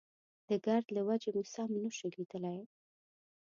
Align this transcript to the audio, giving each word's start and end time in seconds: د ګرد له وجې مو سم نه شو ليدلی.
د 0.47 0.49
ګرد 0.65 0.87
له 0.95 1.01
وجې 1.07 1.29
مو 1.35 1.43
سم 1.53 1.69
نه 1.83 1.89
شو 1.97 2.07
ليدلی. 2.15 2.59